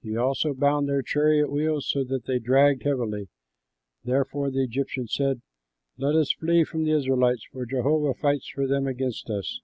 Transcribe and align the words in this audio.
He 0.00 0.16
also 0.16 0.54
bound 0.54 0.88
their 0.88 1.02
chariot 1.02 1.52
wheels, 1.52 1.86
so 1.86 2.02
that 2.04 2.24
they 2.24 2.38
dragged 2.38 2.84
heavily. 2.84 3.28
Therefore 4.04 4.50
the 4.50 4.62
Egyptians 4.64 5.12
said, 5.12 5.42
"Let 5.98 6.14
us 6.14 6.32
flee 6.32 6.64
from 6.64 6.84
the 6.84 6.92
Israelites, 6.92 7.44
for 7.52 7.66
Jehovah 7.66 8.14
fights 8.14 8.48
for 8.48 8.66
them 8.66 8.86
against 8.86 9.28
us." 9.28 9.60